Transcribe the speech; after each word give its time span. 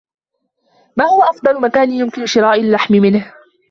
ما 0.97 1.05
هو 1.05 1.21
أفضل 1.21 1.61
مكان 1.61 1.91
يمكن 1.91 2.25
شراء 2.25 2.59
اللّحم 2.61 2.93
منه؟ 2.93 3.33